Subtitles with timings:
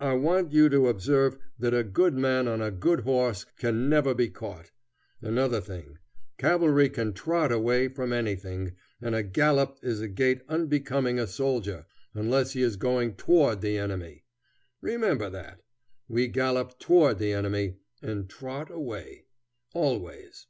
[0.00, 4.12] I want you to observe that a good man on a good horse can never
[4.12, 4.70] be caught.
[5.22, 5.96] Another thing:
[6.36, 11.86] cavalry can trot away from anything, and a gallop is a gait unbecoming a soldier,
[12.12, 14.24] unless he is going toward the enemy.
[14.82, 15.62] Remember that.
[16.06, 19.24] We gallop toward the enemy, and trot away,
[19.72, 20.48] always.